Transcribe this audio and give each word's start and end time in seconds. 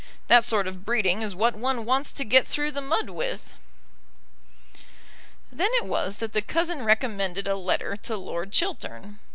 That 0.29 0.43
sort 0.43 0.65
of 0.65 0.83
breeding 0.83 1.21
is 1.21 1.35
what 1.35 1.53
one 1.55 1.85
wants 1.85 2.11
to 2.13 2.23
get 2.25 2.47
through 2.47 2.71
the 2.71 2.81
mud 2.81 3.11
with." 3.11 3.53
Then 5.51 5.69
it 5.73 5.85
was 5.85 6.15
that 6.15 6.33
the 6.33 6.41
cousin 6.41 6.83
recommended 6.83 7.47
a 7.47 7.55
letter 7.55 7.95
to 7.97 8.17
Lord 8.17 8.51
Chiltern. 8.51 9.19